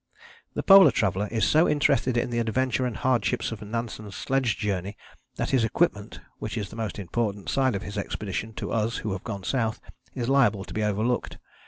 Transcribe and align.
The 0.55 0.63
polar 0.63 0.89
traveller 0.89 1.27
is 1.29 1.45
so 1.45 1.69
interested 1.69 2.17
in 2.17 2.31
the 2.31 2.39
adventure 2.39 2.87
and 2.87 2.97
hardships 2.97 3.51
of 3.51 3.61
Nansen's 3.61 4.15
sledge 4.15 4.57
journey 4.57 4.97
that 5.35 5.51
his 5.51 5.63
equipment, 5.63 6.19
which 6.39 6.57
is 6.57 6.69
the 6.71 6.75
most 6.75 6.97
important 6.97 7.49
side 7.49 7.75
of 7.75 7.83
his 7.83 7.99
expedition 7.99 8.53
to 8.55 8.71
us 8.71 8.97
who 9.05 9.11
have 9.11 9.23
gone 9.23 9.43
South, 9.43 9.79
is 10.15 10.27
liable 10.27 10.63
to 10.65 10.73
be 10.73 10.81
overlooked. 10.83 11.37